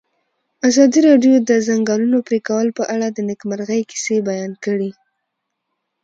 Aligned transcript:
ازادي 0.67 0.99
راډیو 1.09 1.33
د 1.41 1.45
د 1.49 1.51
ځنګلونو 1.67 2.17
پرېکول 2.27 2.67
په 2.77 2.83
اړه 2.93 3.07
د 3.11 3.17
نېکمرغۍ 3.29 3.81
کیسې 3.91 4.17
بیان 4.29 4.51
کړې. 4.65 4.91